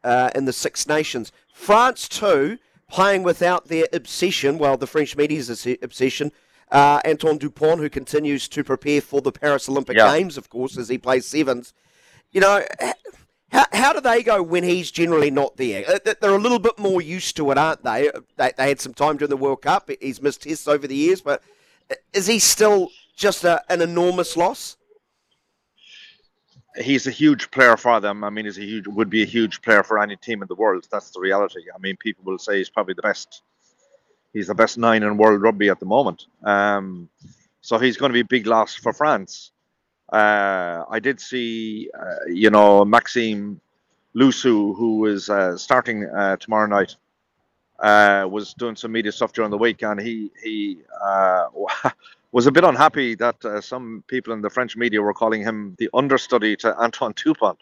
uh, 0.04 0.32
in 0.34 0.46
the 0.46 0.54
Six 0.54 0.88
Nations. 0.88 1.32
France 1.54 2.08
too, 2.08 2.58
playing 2.90 3.24
without 3.24 3.68
their 3.68 3.86
obsession, 3.94 4.58
well, 4.58 4.78
the 4.78 4.88
French 4.88 5.16
media's 5.16 5.50
obsession. 5.82 6.32
Uh, 6.72 7.02
Antoine 7.06 7.38
Dupont, 7.38 7.80
who 7.80 7.90
continues 7.90 8.48
to 8.48 8.64
prepare 8.64 9.02
for 9.02 9.22
the 9.22 9.32
Paris 9.32 9.68
Olympic 9.68 9.98
yeah. 9.98 10.16
Games, 10.16 10.38
of 10.38 10.50
course, 10.50 10.78
as 10.78 10.88
he 10.88 10.98
plays 10.98 11.26
sevens. 11.26 11.74
You 12.32 12.40
know, 12.40 12.64
how, 13.52 13.66
how 13.74 13.94
do 13.94 14.00
they 14.00 14.24
go 14.24 14.42
when 14.42 14.64
he's 14.64 14.92
generally 14.92 15.30
not 15.30 15.58
there? 15.58 15.84
Uh, 15.88 16.14
they're 16.22 16.36
a 16.36 16.40
little 16.40 16.60
bit 16.60 16.80
more 16.80 17.02
used 17.02 17.36
to 17.38 17.52
it, 17.52 17.58
aren't 17.58 17.84
they? 17.84 18.10
They, 18.38 18.52
they 18.58 18.70
had 18.70 18.80
some 18.80 18.94
time 18.94 19.18
during 19.18 19.30
the 19.30 19.38
World 19.38 19.62
Cup. 19.62 19.90
He's 20.00 20.22
missed 20.22 20.44
tests 20.44 20.68
over 20.68 20.88
the 20.88 20.96
years, 20.96 21.22
but 21.22 21.44
uh, 21.92 21.96
is 22.14 22.28
he 22.28 22.40
still 22.40 22.90
just 23.16 23.44
a, 23.44 23.62
an 23.70 23.82
enormous 23.82 24.38
loss? 24.38 24.78
He's 26.82 27.06
a 27.06 27.12
huge 27.12 27.52
player 27.52 27.76
for 27.76 28.00
them. 28.00 28.24
I 28.24 28.30
mean, 28.30 28.46
he's 28.46 28.58
a 28.58 28.62
huge 28.62 28.88
would 28.88 29.10
be 29.10 29.24
a 29.24 29.26
huge 29.26 29.62
player 29.62 29.84
for 29.84 30.02
any 30.02 30.16
team 30.16 30.42
in 30.42 30.48
the 30.48 30.56
world. 30.56 30.88
That's 30.90 31.12
the 31.12 31.20
reality. 31.20 31.64
I 31.76 31.78
mean, 31.80 31.98
people 31.98 32.24
will 32.24 32.40
say 32.40 32.58
he's 32.58 32.70
probably 32.70 32.94
the 32.94 33.02
best. 33.02 33.44
He's 34.32 34.48
the 34.48 34.56
best 34.56 34.78
nine 34.78 35.04
in 35.04 35.18
world 35.18 35.42
rugby 35.42 35.68
at 35.68 35.82
the 35.82 35.86
moment. 35.86 36.28
Um, 36.44 37.10
so 37.60 37.78
he's 37.78 37.98
going 37.98 38.12
to 38.12 38.14
be 38.14 38.22
a 38.22 38.26
big 38.26 38.48
loss 38.48 38.74
for 38.74 38.94
France. 38.94 39.52
Uh, 40.12 40.84
I 40.90 41.00
did 41.00 41.20
see, 41.20 41.90
uh, 41.98 42.26
you 42.28 42.50
know, 42.50 42.84
Maxime 42.84 43.62
Lucu, 44.16 44.76
who 44.76 45.06
is 45.06 45.30
uh, 45.30 45.58
starting 45.58 46.06
uh, 46.06 46.36
tomorrow 46.38 46.68
night, 46.68 46.96
uh, 47.80 48.28
was 48.30 48.54
doing 48.54 48.76
some 48.76 48.92
media 48.92 49.12
stuff 49.12 49.34
during 49.34 49.52
the 49.52 49.58
week, 49.58 49.82
and 49.84 50.00
he 50.00 50.32
he 50.44 50.80
uh, 51.04 51.46
was 52.32 52.46
a 52.46 52.52
bit 52.52 52.64
unhappy 52.64 53.16
that 53.16 53.36
some 53.62 54.04
people 54.08 54.34
in 54.34 54.42
the 54.42 54.50
French 54.50 54.76
media 54.76 55.02
were 55.02 55.14
calling 55.14 55.42
him 55.42 55.76
the 55.80 55.90
understudy 55.94 56.56
to 56.58 56.76
Antoine 56.78 57.14
Dupont. 57.16 57.58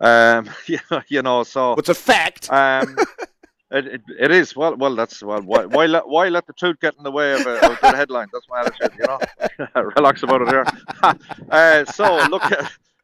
Um, 0.00 0.50
you 1.08 1.22
know, 1.22 1.42
so 1.42 1.74
it's 1.74 1.88
a 1.88 1.94
fact. 1.94 2.50
Um, 2.52 2.96
It, 3.74 3.86
it, 3.88 4.02
it 4.20 4.30
is. 4.30 4.54
Well 4.54 4.76
well 4.76 4.94
that's 4.94 5.20
well 5.20 5.42
why 5.42 5.64
why 5.64 5.86
let 5.86 6.06
why 6.08 6.28
let 6.28 6.46
the 6.46 6.52
truth 6.52 6.78
get 6.80 6.94
in 6.96 7.02
the 7.02 7.10
way 7.10 7.32
of 7.32 7.44
a, 7.44 7.54
of 7.72 7.78
a 7.82 7.96
headline? 7.96 8.28
That's 8.32 8.48
my 8.48 8.60
attitude 8.60 8.92
you 8.96 9.04
know? 9.04 9.82
Relax 9.96 10.22
about 10.22 10.42
it 10.42 10.48
here 10.48 10.64
uh, 11.50 11.84
so 11.86 12.24
look 12.30 12.44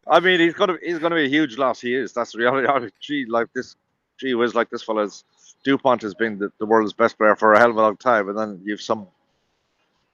I 0.07 0.21
mean 0.21 0.39
he's 0.39 0.55
gonna 0.55 0.77
he's 0.81 1.01
gonna 1.01 1.17
be 1.17 1.25
a 1.25 1.29
huge 1.29 1.59
loss 1.59 1.81
he 1.81 1.93
is 1.95 2.13
that's 2.13 2.33
the 2.33 2.39
reality 2.39 2.89
gee 3.01 3.27
like 3.27 3.49
this 3.53 3.75
gee 4.17 4.35
whiz 4.35 4.55
like 4.55 4.71
this 4.71 4.85
fella's 4.85 5.25
Dupont 5.65 6.03
has 6.03 6.15
been 6.15 6.39
the, 6.39 6.53
the 6.61 6.67
world's 6.67 6.93
best 6.93 7.19
player 7.19 7.35
for 7.35 7.53
a 7.53 7.59
hell 7.59 7.71
of 7.71 7.77
a 7.77 7.83
long 7.83 7.97
time 7.97 8.29
and 8.29 8.39
then 8.39 8.61
you've 8.65 8.81
some 8.81 9.09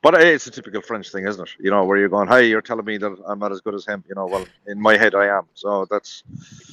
But 0.03 0.23
it's 0.23 0.47
a 0.47 0.51
typical 0.51 0.83
French 0.83 1.11
thing, 1.11 1.27
isn't 1.27 1.43
it? 1.43 1.55
You 1.59 1.71
know, 1.71 1.85
where 1.85 1.97
you're 1.97 2.09
going, 2.09 2.29
"Hey, 2.29 2.49
you're 2.49 2.61
telling 2.63 2.85
me 2.85 2.97
that 2.99 3.17
I'm 3.27 3.39
not 3.39 3.51
as 3.51 3.61
good 3.61 3.75
as 3.75 3.87
him." 3.87 4.05
You 4.09 4.15
know, 4.15 4.27
well, 4.27 4.47
in 4.67 4.81
my 4.81 4.97
head, 4.97 5.15
I 5.15 5.27
am. 5.27 5.45
So 5.55 5.87
that's 5.91 6.23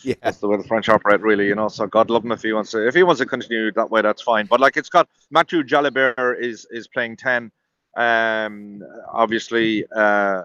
yeah, 0.04 0.16
that's 0.22 0.38
the 0.38 0.48
way 0.48 0.58
the 0.58 0.64
French 0.64 0.90
operate, 0.90 1.22
really. 1.22 1.48
You 1.48 1.56
know, 1.56 1.70
so 1.70 1.88
God 1.88 2.10
love 2.10 2.24
him 2.24 2.32
if 2.32 2.42
he 2.42 2.54
wants 2.54 2.72
to. 2.72 2.86
If 2.86 2.94
he 2.94 3.04
wants 3.04 3.20
to 3.20 3.26
continue 3.26 3.72
that 3.72 3.90
way, 3.90 4.02
that's 4.02 4.22
fine. 4.22 4.46
But 4.46 4.60
like, 4.60 4.78
it's 4.78 4.90
got 4.90 5.08
Matthieu 5.32 5.64
Jalibert 5.64 6.42
is 6.42 6.68
is 6.70 6.88
playing 6.88 7.18
ten. 7.18 7.52
Um, 7.96 8.84
obviously, 9.12 9.86
uh, 9.96 10.44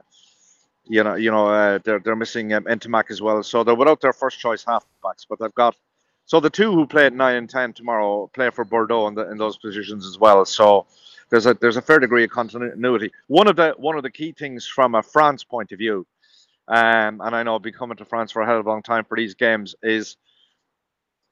you 0.85 1.03
know, 1.03 1.15
you 1.17 1.31
know, 1.31 1.49
uh, 1.49 1.79
they're 1.85 1.99
they're 1.99 2.17
missing 2.17 2.55
um, 2.55 2.65
Ntamack 2.65 3.11
as 3.11 3.21
well, 3.21 3.43
so 3.43 3.65
they're 3.65 3.75
without 3.75 4.01
their 4.01 4.13
first 4.13 4.39
choice 4.39 4.65
halfbacks. 4.65 5.27
But 5.29 5.41
they've 5.41 5.55
got 5.55 5.77
so 6.29 6.41
the 6.41 6.51
two 6.51 6.73
who 6.73 6.87
play 6.87 7.07
at 7.07 7.15
nine 7.15 7.37
and 7.37 7.51
ten 7.51 7.73
tomorrow 7.73 8.31
play 8.35 8.51
for 8.51 8.65
Bordeaux 8.65 9.09
in, 9.09 9.15
the, 9.15 9.31
in 9.31 9.39
those 9.39 9.57
positions 9.57 10.07
as 10.07 10.19
well. 10.19 10.45
So 10.45 10.87
there's 11.31 11.47
a 11.47 11.55
there's 11.55 11.77
a 11.77 11.83
fair 11.83 11.99
degree 11.99 12.25
of 12.25 12.31
continuity. 12.31 13.13
One 13.27 13.49
of 13.49 13.57
the 13.57 13.75
one 13.77 13.97
of 13.97 14.03
the 14.03 14.11
key 14.11 14.33
things 14.33 14.67
from 14.67 14.95
a 14.95 15.03
France 15.03 15.45
point 15.45 15.73
of 15.73 15.79
view, 15.79 16.07
um, 16.69 17.21
and 17.21 17.35
I 17.35 17.43
know 17.43 17.57
I've 17.57 17.63
been 17.63 17.73
coming 17.73 17.97
to 17.99 18.05
France 18.05 18.33
for 18.33 18.43
a 18.43 18.47
hell 18.47 18.61
of 18.61 18.67
a 18.67 18.69
long 18.69 18.83
time 18.83 19.05
for 19.05 19.17
these 19.17 19.35
games, 19.35 19.75
is 19.83 20.17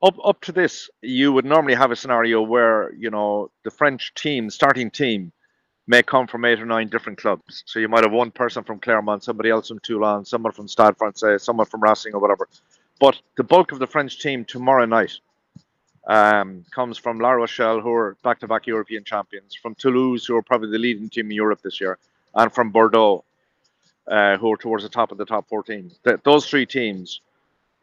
up 0.02 0.16
up 0.24 0.40
to 0.42 0.52
this, 0.52 0.90
you 1.02 1.32
would 1.32 1.44
normally 1.44 1.74
have 1.74 1.90
a 1.90 1.96
scenario 1.96 2.42
where 2.42 2.92
you 2.94 3.10
know 3.10 3.50
the 3.64 3.70
French 3.70 4.12
team, 4.14 4.50
starting 4.50 4.90
team, 4.90 5.32
may 5.86 6.02
come 6.02 6.26
from 6.26 6.44
eight 6.44 6.60
or 6.60 6.66
nine 6.66 6.88
different 6.88 7.18
clubs. 7.18 7.62
So 7.66 7.78
you 7.78 7.88
might 7.88 8.04
have 8.04 8.12
one 8.12 8.30
person 8.30 8.64
from 8.64 8.78
Clermont, 8.78 9.24
somebody 9.24 9.50
else 9.50 9.68
from 9.68 9.78
Toulon, 9.80 10.24
someone 10.24 10.52
from 10.52 10.68
Stade 10.68 10.96
Francais, 10.98 11.38
someone 11.38 11.66
from 11.66 11.82
Racing 11.82 12.14
or 12.14 12.20
whatever. 12.20 12.48
But 13.00 13.20
the 13.36 13.44
bulk 13.44 13.72
of 13.72 13.78
the 13.78 13.86
French 13.86 14.20
team 14.20 14.44
tomorrow 14.44 14.84
night 14.86 15.12
um, 16.06 16.64
comes 16.70 16.98
from 16.98 17.18
La 17.18 17.30
Rochelle, 17.30 17.80
who 17.80 17.92
are 17.92 18.16
back-to-back 18.22 18.66
European 18.66 19.04
champions, 19.04 19.54
from 19.54 19.74
Toulouse, 19.74 20.24
who 20.24 20.36
are 20.36 20.42
probably 20.42 20.70
the 20.70 20.78
leading 20.78 21.08
team 21.08 21.26
in 21.26 21.36
Europe 21.36 21.60
this 21.62 21.80
year, 21.80 21.98
and 22.34 22.52
from 22.52 22.70
Bordeaux, 22.70 23.24
uh, 24.06 24.36
who 24.36 24.52
are 24.52 24.56
towards 24.56 24.84
the 24.84 24.88
top 24.88 25.10
of 25.10 25.18
the 25.18 25.24
top 25.24 25.48
14. 25.48 25.90
Th- 26.04 26.20
those 26.24 26.48
three 26.48 26.66
teams 26.66 27.20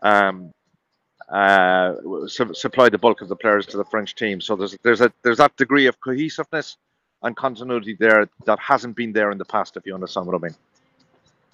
um, 0.02 0.54
uh, 1.30 1.96
su- 2.28 2.54
supply 2.54 2.90
the 2.90 2.98
bulk 2.98 3.22
of 3.22 3.28
the 3.28 3.36
players 3.36 3.66
to 3.68 3.78
the 3.78 3.86
French 3.86 4.16
team. 4.16 4.40
So 4.40 4.56
there's 4.56 4.78
there's 4.84 5.02
a 5.02 5.12
there's 5.24 5.38
that 5.38 5.56
degree 5.58 5.88
of 5.88 6.00
cohesiveness 6.00 6.78
and 7.24 7.36
continuity 7.36 7.96
there 8.00 8.30
that 8.46 8.60
hasn't 8.60 8.96
been 8.96 9.14
there 9.14 9.32
in 9.32 9.38
the 9.38 9.46
past. 9.46 9.76
If 9.76 9.86
you 9.86 9.96
understand 9.96 10.28
what 10.28 10.36
I 10.36 10.40
mean. 10.40 10.56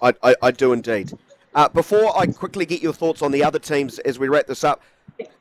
I, 0.02 0.14
I, 0.22 0.34
I 0.42 0.50
do 0.50 0.72
indeed. 0.72 1.12
Uh, 1.54 1.68
before 1.68 2.16
I 2.16 2.26
quickly 2.26 2.64
get 2.64 2.80
your 2.80 2.92
thoughts 2.92 3.22
on 3.22 3.32
the 3.32 3.42
other 3.42 3.58
teams 3.58 3.98
as 4.00 4.18
we 4.18 4.28
wrap 4.28 4.46
this 4.46 4.62
up, 4.62 4.82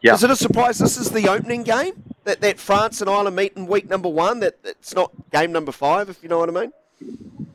yeah. 0.02 0.14
is 0.14 0.24
it 0.24 0.32
a 0.32 0.36
surprise 0.36 0.80
this 0.80 0.98
is 0.98 1.12
the 1.12 1.30
opening 1.30 1.64
game 1.64 2.04
that, 2.24 2.42
that 2.42 2.60
France 2.60 3.02
and 3.02 3.10
Ireland 3.10 3.36
meet 3.36 3.54
in 3.56 3.68
week 3.68 3.90
number 3.90 4.10
one? 4.10 4.40
That 4.40 4.58
it's 4.64 4.96
not 4.96 5.12
game 5.32 5.52
number 5.52 5.72
five, 5.72 6.10
if 6.10 6.24
you 6.24 6.30
know 6.30 6.40
what 6.40 6.50
I 6.50 6.52
mean? 6.52 6.74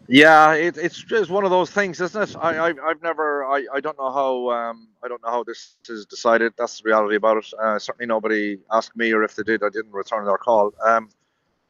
Yeah, 0.07 0.53
it, 0.53 0.77
it's 0.77 1.03
just 1.03 1.31
one 1.31 1.45
of 1.45 1.51
those 1.51 1.71
things, 1.71 2.01
isn't 2.01 2.31
it? 2.31 2.37
I, 2.37 2.67
I 2.67 2.89
have 2.89 3.03
never 3.03 3.45
I, 3.45 3.67
I 3.73 3.81
don't 3.81 3.99
know 3.99 4.13
how 4.13 4.51
um, 4.51 4.89
I 5.03 5.09
don't 5.09 5.23
know 5.23 5.31
how 5.31 5.45
this 5.45 5.77
is 5.89 6.07
decided. 6.07 6.53
That's 6.57 6.81
the 6.81 6.89
reality 6.89 7.17
about 7.17 7.39
it. 7.39 7.47
Uh, 7.61 7.79
certainly 7.79 8.07
nobody 8.07 8.59
asked 8.71 8.97
me, 8.97 9.13
or 9.13 9.25
if 9.25 9.35
they 9.35 9.43
did, 9.43 9.63
I 9.63 9.71
didn't 9.71 9.93
return 9.93 10.25
their 10.27 10.39
call. 10.39 10.73
Um, 10.85 11.09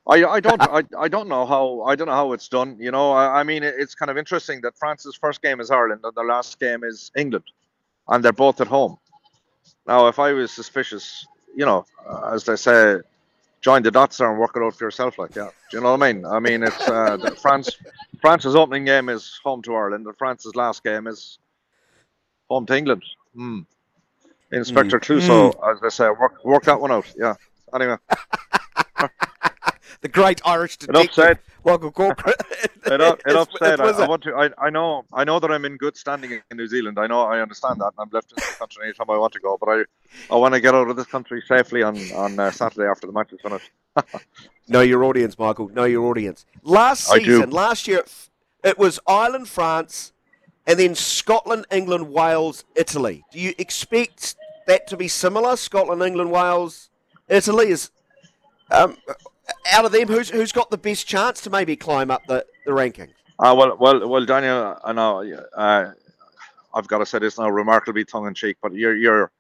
I, 0.07 0.25
I 0.25 0.41
don't 0.41 0.61
I, 0.79 0.83
I 0.99 1.09
don't 1.09 1.29
know 1.29 1.47
how 1.47 1.83
I 1.83 1.97
don't 1.97 2.09
know 2.09 2.15
how 2.15 2.33
it's 2.33 2.49
done. 2.49 2.77
You 2.79 2.91
know, 2.91 3.13
I, 3.13 3.41
I 3.41 3.43
mean 3.43 3.63
it's 3.63 3.95
kind 3.95 4.11
of 4.11 4.19
interesting 4.19 4.61
that 4.63 4.77
France's 4.79 5.15
first 5.15 5.43
game 5.43 5.61
is 5.61 5.71
Ireland 5.71 6.01
and 6.05 6.15
their 6.15 6.25
last 6.27 6.59
game 6.61 6.85
is 6.85 7.11
England, 7.17 7.45
and 8.09 8.25
they're 8.25 8.33
both 8.33 8.61
at 8.61 8.67
home. 8.67 8.99
Now, 9.87 10.09
if 10.09 10.19
I 10.19 10.33
was 10.33 10.51
suspicious, 10.51 11.27
you 11.55 11.67
know, 11.67 11.85
as 12.33 12.45
they 12.45 12.57
say, 12.57 13.01
join 13.61 13.83
the 13.83 13.91
dots 13.91 14.17
there 14.17 14.31
and 14.31 14.39
work 14.39 14.53
it 14.57 14.63
out 14.63 14.75
for 14.75 14.85
yourself. 14.85 15.19
Like, 15.19 15.35
yeah, 15.37 15.51
do 15.71 15.77
you 15.77 15.83
know 15.83 15.93
what 15.93 16.03
I 16.03 16.13
mean? 16.13 16.25
I 16.25 16.41
mean, 16.41 16.63
it's 16.63 16.89
uh, 16.89 17.19
France. 17.41 17.71
France's 18.21 18.55
opening 18.55 18.87
game 18.87 19.11
is 19.11 19.39
home 19.45 19.61
to 19.63 19.75
Ireland, 19.75 20.07
and 20.07 20.17
France's 20.17 20.57
last 20.57 20.83
game 20.83 21.07
is 21.07 21.39
home 22.49 22.65
to 22.67 22.77
England. 22.77 23.05
Mm. 23.37 23.67
Inspector 24.53 24.99
mm. 24.99 25.03
Clouseau, 25.03 25.55
mm. 25.55 25.73
as 25.73 25.81
they 25.81 25.91
say, 25.91 26.09
work 26.09 26.45
work 26.45 26.65
that 26.65 26.81
one 26.81 26.93
out. 26.93 27.07
Yeah. 27.17 27.35
Anyway. 27.75 27.97
the 30.05 30.09
great 30.11 30.39
Irish 30.45 30.77
detective, 30.77 31.39
Michael 31.65 31.91
Corcoran. 31.91 32.35
it, 32.87 33.01
it 33.01 33.37
upset. 33.37 33.81
I, 33.81 33.89
I, 33.89 34.07
want 34.07 34.23
to. 34.25 34.35
I, 34.35 34.51
I 34.59 34.69
know. 34.69 35.07
I 35.15 35.25
know 35.25 35.41
that 35.41 35.51
I'm 35.51 35.65
in 35.65 35.79
good 35.79 35.97
standing 35.97 36.31
in 36.31 36.57
New 36.59 36.67
Zealand. 36.67 36.99
I 36.99 37.07
know. 37.07 37.23
I 37.23 37.41
understand 37.41 37.81
that. 37.81 37.87
and 37.87 37.95
I'm 37.99 38.11
left 38.13 38.31
in 38.33 38.37
the 38.37 38.57
country 38.59 38.85
anytime 38.85 39.09
I 39.09 39.17
want 39.17 39.33
to 39.33 39.41
go. 39.41 39.57
But 39.59 39.71
I, 39.71 39.85
I 40.31 40.37
want 40.37 40.53
to 40.53 40.61
get 40.61 40.75
out 40.75 40.91
of 40.91 40.97
this 40.97 41.07
country 41.07 41.43
safely 41.49 41.83
on 41.83 41.97
on 42.13 42.39
uh, 42.39 42.51
Saturday 42.51 42.87
after 42.87 43.07
the 43.07 43.15
match 43.15 43.33
is 43.33 43.41
finished. 43.41 43.71
know 44.69 44.83
your 44.83 45.05
audience, 45.05 45.39
Michael. 45.39 45.71
Know 45.71 45.85
your 45.85 46.05
audience. 46.05 46.45
Last 46.63 47.09
season, 47.09 47.49
last 47.49 47.89
year, 47.89 48.05
it 48.63 48.79
was 48.79 49.01
Ireland, 49.07 49.49
France, 49.49 50.13
and 50.67 50.79
then 50.79 50.95
Scotland, 50.95 51.65
England, 51.71 52.11
Wales, 52.11 52.67
Italy. 52.77 53.25
Do 53.33 53.41
you 53.41 53.55
expect 53.57 54.37
that 54.67 54.87
to 54.89 54.99
be 54.99 55.09
similar? 55.09 55.57
Scotland, 55.57 56.03
England, 56.03 56.31
Wales, 56.31 56.91
Italy 57.27 57.71
is. 57.71 57.91
Um, 58.71 58.97
out 59.73 59.85
of 59.85 59.93
them, 59.93 60.09
who's 60.09 60.31
who's 60.31 60.53
got 60.53 60.71
the 60.71 60.79
best 60.79 61.07
chance 61.07 61.41
to 61.43 61.51
maybe 61.51 61.77
climb 61.77 62.11
up 62.11 62.27
the, 62.27 62.45
the 62.65 62.73
ranking? 62.73 63.09
Uh, 63.39 63.55
well, 63.57 63.77
well, 63.79 64.09
well, 64.09 64.25
Daniel, 64.25 64.79
I 64.85 64.93
know. 64.93 65.23
Uh, 65.57 65.93
I've 66.75 66.89
got 66.89 66.99
to 66.99 67.07
say 67.07 67.19
this 67.19 67.39
now, 67.39 67.49
remarkably 67.49 68.05
tongue 68.05 68.27
in 68.27 68.35
cheek, 68.35 68.57
but 68.63 68.75
you're 68.75 68.97
you're 68.97 69.31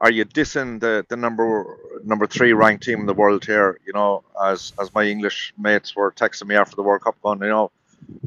are 0.00 0.10
you 0.10 0.24
dissing 0.24 0.80
the, 0.80 1.04
the 1.08 1.16
number 1.16 1.76
number 2.04 2.26
three 2.26 2.52
ranked 2.52 2.84
team 2.84 3.00
in 3.00 3.06
the 3.06 3.14
world 3.14 3.44
here? 3.44 3.78
You 3.86 3.92
know, 3.92 4.24
as 4.42 4.72
as 4.80 4.94
my 4.94 5.04
English 5.04 5.52
mates 5.58 5.94
were 5.94 6.10
texting 6.12 6.46
me 6.46 6.54
after 6.54 6.76
the 6.76 6.82
World 6.82 7.02
Cup, 7.02 7.20
going, 7.22 7.40
you 7.42 7.48
know, 7.48 7.70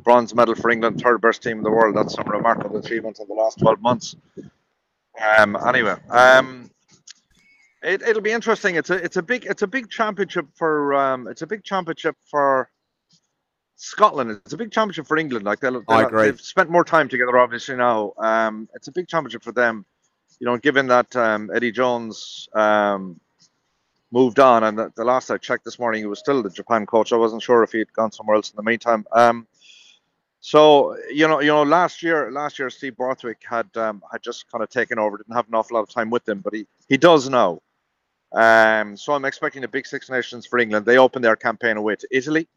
bronze 0.03 0.35
medal 0.35 0.55
for 0.55 0.69
England, 0.69 1.01
third 1.01 1.21
best 1.21 1.41
team 1.41 1.57
in 1.57 1.63
the 1.63 1.71
world. 1.71 1.95
That's 1.95 2.13
some 2.13 2.27
remarkable 2.27 2.77
achievement 2.77 3.19
in 3.19 3.27
the 3.27 3.33
last 3.33 3.59
twelve 3.59 3.81
months. 3.81 4.15
Um, 5.37 5.55
anyway, 5.55 5.95
um, 6.09 6.69
it, 7.83 8.01
it'll 8.01 8.21
be 8.21 8.31
interesting. 8.31 8.75
It's 8.75 8.89
a 8.89 8.95
it's 8.95 9.17
a 9.17 9.21
big 9.21 9.45
it's 9.45 9.61
a 9.61 9.67
big 9.67 9.89
championship 9.89 10.47
for 10.55 10.93
um 10.93 11.27
it's 11.27 11.41
a 11.41 11.47
big 11.47 11.63
championship 11.63 12.15
for 12.29 12.69
Scotland. 13.75 14.31
It's 14.31 14.53
a 14.53 14.57
big 14.57 14.71
championship 14.71 15.07
for 15.07 15.17
England. 15.17 15.45
Like 15.45 15.59
they'll, 15.59 15.83
they'll, 15.87 16.09
they've 16.09 16.39
spent 16.39 16.69
more 16.69 16.83
time 16.85 17.09
together, 17.09 17.37
obviously 17.37 17.75
now. 17.75 18.13
Um, 18.17 18.69
it's 18.73 18.87
a 18.87 18.91
big 18.91 19.07
championship 19.07 19.43
for 19.43 19.51
them. 19.51 19.85
You 20.39 20.45
know, 20.45 20.57
given 20.57 20.87
that 20.87 21.15
um, 21.15 21.51
Eddie 21.53 21.71
Jones 21.71 22.47
um, 22.53 23.19
moved 24.11 24.39
on, 24.39 24.63
and 24.63 24.77
the, 24.77 24.91
the, 24.95 25.03
last 25.03 25.29
I 25.29 25.37
checked 25.37 25.65
this 25.65 25.79
morning, 25.79 26.01
he 26.01 26.07
was 26.07 26.19
still 26.19 26.41
the 26.41 26.49
Japan 26.49 26.85
coach. 26.85 27.11
I 27.13 27.17
wasn't 27.17 27.41
sure 27.41 27.63
if 27.63 27.71
he 27.71 27.79
had 27.79 27.93
gone 27.93 28.11
somewhere 28.11 28.35
else 28.35 28.49
in 28.51 28.55
the 28.55 28.63
meantime. 28.63 29.05
Um, 29.11 29.47
so 30.39 30.97
you 31.11 31.27
know, 31.27 31.39
you 31.39 31.47
know, 31.47 31.63
last 31.63 32.03
year, 32.03 32.31
last 32.31 32.59
year 32.59 32.69
Steve 32.69 32.97
Borthwick 32.97 33.41
had 33.47 33.75
um, 33.77 34.01
had 34.11 34.21
just 34.21 34.49
kind 34.51 34.63
of 34.63 34.69
taken 34.69 34.99
over. 34.99 35.17
Didn't 35.17 35.35
have 35.35 35.47
an 35.47 35.55
awful 35.55 35.75
lot 35.75 35.83
of 35.83 35.89
time 35.89 36.09
with 36.09 36.25
them, 36.25 36.39
but 36.39 36.53
he 36.53 36.67
he 36.89 36.97
does 36.97 37.29
now. 37.29 37.61
Um, 38.33 38.97
so 38.97 39.13
I'm 39.13 39.25
expecting 39.25 39.63
a 39.63 39.67
big 39.67 39.85
Six 39.85 40.09
Nations 40.09 40.45
for 40.45 40.57
England. 40.57 40.85
They 40.85 40.97
open 40.97 41.21
their 41.21 41.35
campaign 41.35 41.77
away 41.77 41.95
to 41.97 42.07
Italy. 42.11 42.47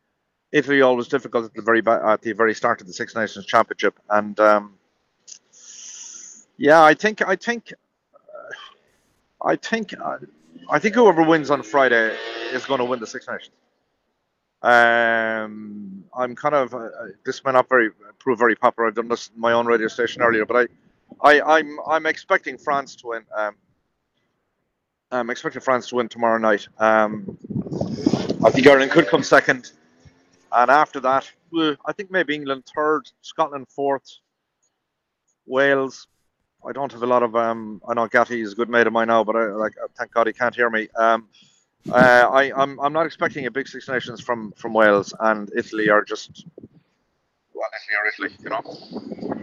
Italy 0.52 0.80
always 0.80 1.08
difficult 1.08 1.44
at 1.44 1.54
the 1.54 1.62
very 1.62 1.82
at 1.86 2.22
the 2.22 2.32
very 2.32 2.54
start 2.54 2.80
of 2.80 2.86
the 2.86 2.92
Six 2.92 3.14
Nations 3.14 3.44
Championship, 3.44 3.98
and 4.08 4.38
um, 4.40 4.74
yeah, 6.56 6.82
I 6.82 6.94
think 6.94 7.20
I 7.26 7.36
think 7.36 7.72
uh, 8.14 9.46
I 9.46 9.56
think 9.56 9.92
uh, 9.92 10.18
I 10.70 10.78
think 10.78 10.94
whoever 10.94 11.22
wins 11.22 11.50
on 11.50 11.62
Friday 11.62 12.16
is 12.52 12.64
going 12.64 12.78
to 12.78 12.84
win 12.84 13.00
the 13.00 13.06
Six 13.06 13.26
Nations. 13.28 13.54
Um, 14.62 16.04
I'm 16.16 16.34
kind 16.34 16.54
of 16.54 16.74
uh, 16.74 16.88
this 17.24 17.44
may 17.44 17.52
not 17.52 17.68
very 17.68 17.90
prove 18.18 18.38
very 18.38 18.56
popular. 18.56 18.88
I've 18.88 18.94
done 18.94 19.08
this 19.08 19.30
my 19.36 19.52
own 19.52 19.66
radio 19.66 19.88
station 19.88 20.22
earlier, 20.22 20.46
but 20.46 20.70
I, 21.20 21.38
I 21.38 21.58
I'm 21.58 21.78
I'm 21.86 22.06
expecting 22.06 22.56
France 22.56 22.96
to 22.96 23.08
win. 23.08 23.24
Um, 23.36 23.56
I'm 25.10 25.30
expecting 25.30 25.60
France 25.60 25.88
to 25.88 25.96
win 25.96 26.08
tomorrow 26.08 26.38
night. 26.38 26.66
Um, 26.78 27.38
I 28.44 28.50
think 28.50 28.66
Ireland 28.66 28.90
could 28.90 29.06
come 29.06 29.22
second, 29.22 29.70
and 30.52 30.70
after 30.70 31.00
that, 31.00 31.30
I 31.54 31.92
think 31.92 32.10
maybe 32.10 32.34
England 32.34 32.64
third, 32.74 33.10
Scotland 33.22 33.66
fourth, 33.68 34.18
Wales. 35.46 36.08
I 36.66 36.72
don't 36.72 36.90
have 36.90 37.02
a 37.02 37.06
lot 37.06 37.22
of. 37.22 37.36
Um, 37.36 37.80
I 37.88 37.94
know 37.94 38.08
Gatty 38.08 38.40
is 38.40 38.52
a 38.52 38.56
good 38.56 38.68
mate 38.68 38.88
of 38.88 38.92
mine 38.92 39.08
now, 39.08 39.22
but 39.22 39.36
I 39.36 39.44
like. 39.46 39.74
Thank 39.96 40.10
God 40.10 40.26
he 40.26 40.32
can't 40.32 40.54
hear 40.54 40.70
me. 40.70 40.88
Um, 40.96 41.28
uh, 41.90 42.28
I, 42.32 42.52
I'm 42.60 42.80
I'm 42.80 42.92
not 42.92 43.06
expecting 43.06 43.46
a 43.46 43.50
big 43.50 43.68
Six 43.68 43.88
Nations 43.88 44.20
from 44.20 44.52
from 44.56 44.72
Wales 44.72 45.14
and 45.20 45.50
Italy 45.56 45.88
are 45.88 46.02
just 46.02 46.46
well, 47.54 47.68
Italy 47.78 47.96
or 47.96 48.26
Italy, 48.26 48.36
you 48.42 48.50
know. 48.50 49.35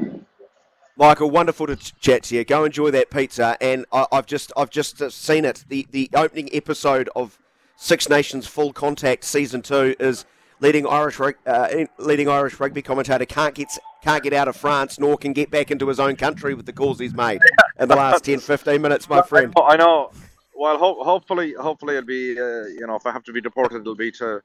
Michael, 0.96 1.32
wonderful 1.32 1.68
to 1.68 1.76
chat 1.76 2.24
to 2.24 2.36
you. 2.36 2.44
Go 2.44 2.66
enjoy 2.66 2.92
that 2.92 3.10
pizza, 3.10 3.58
and 3.60 3.86
I, 3.92 4.06
have 4.12 4.28
just 4.28 4.52
I've 4.56 4.70
just 4.70 5.02
uh, 5.02 5.10
seen 5.10 5.44
it. 5.44 5.66
The 5.68 5.88
the 5.90 6.10
opening 6.14 6.50
episode 6.54 7.10
of 7.16 7.40
Six 7.78 8.10
Nations 8.10 8.46
Full 8.46 8.74
Contact 8.74 9.24
season 9.24 9.64
two 9.64 9.96
is 10.00 10.26
leading 10.60 10.86
Irish 10.86 11.20
uh, 11.20 11.86
leading 11.98 12.30
Irish 12.30 12.60
rugby 12.60 12.84
commentator 12.84 13.26
can't 13.26 13.56
get 13.56 13.70
can't 14.04 14.24
get 14.24 14.34
out 14.34 14.48
of 14.48 14.56
France 14.56 15.00
nor 15.00 15.18
can 15.18 15.34
get 15.34 15.50
back 15.50 15.72
into 15.72 15.88
his 15.88 16.00
own 16.00 16.16
country 16.16 16.54
with 16.54 16.68
the 16.68 16.74
calls 16.74 17.00
he's 17.00 17.16
made 17.16 17.42
in 17.80 17.88
the 17.88 17.96
last 17.96 18.26
10, 18.26 18.40
15 18.40 18.82
minutes, 18.82 19.10
my 19.10 19.22
friend. 19.22 19.54
I 19.58 19.78
know. 19.78 20.12
Well, 20.56 20.78
ho- 20.78 21.04
hopefully, 21.04 21.54
hopefully 21.54 21.98
it'll 21.98 22.08
be 22.08 22.40
uh, 22.40 22.66
you 22.68 22.86
know 22.86 22.96
if 22.96 23.06
I 23.08 23.12
have 23.12 23.24
to 23.24 23.34
be 23.34 23.42
deported, 23.42 23.82
it'll 23.82 23.96
be 23.96 24.12
to 24.14 24.42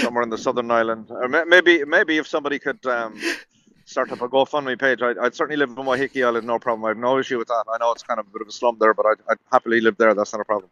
somewhere 0.00 0.22
in 0.22 0.30
the 0.30 0.38
Southern 0.38 0.70
Island. 0.70 1.08
Or 1.10 1.28
maybe 1.28 1.84
maybe 1.84 2.16
if 2.16 2.26
somebody 2.26 2.58
could 2.58 2.84
um, 2.86 3.20
start 3.86 4.12
up 4.12 4.20
a 4.20 4.28
GoFundMe 4.28 4.78
page, 4.78 5.00
I'd, 5.00 5.16
I'd 5.16 5.34
certainly 5.34 5.56
live 5.56 5.78
on 5.78 5.86
Waiheke 5.86 6.26
Island, 6.26 6.46
no 6.46 6.58
problem. 6.58 6.84
I 6.84 6.88
have 6.88 6.98
no 6.98 7.18
issue 7.18 7.38
with 7.38 7.48
that. 7.48 7.64
I 7.72 7.78
know 7.78 7.92
it's 7.92 8.02
kind 8.02 8.20
of 8.20 8.26
a 8.26 8.30
bit 8.30 8.42
of 8.42 8.48
a 8.48 8.52
slum 8.52 8.76
there, 8.78 8.92
but 8.92 9.06
I'd, 9.06 9.16
I'd 9.30 9.38
happily 9.50 9.80
live 9.80 9.96
there. 9.96 10.12
That's 10.12 10.32
not 10.32 10.42
a 10.42 10.44
problem. 10.44 10.70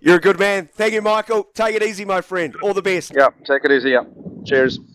You're 0.00 0.16
a 0.16 0.20
good 0.20 0.38
man. 0.38 0.68
Thank 0.72 0.94
you, 0.94 1.02
Michael. 1.02 1.44
Take 1.54 1.76
it 1.76 1.82
easy, 1.82 2.04
my 2.04 2.20
friend. 2.20 2.56
All 2.62 2.74
the 2.74 2.82
best. 2.82 3.12
Yeah, 3.14 3.28
take 3.44 3.64
it 3.64 3.72
easy. 3.72 3.90
Yeah. 3.90 4.04
Cheers. 4.44 4.78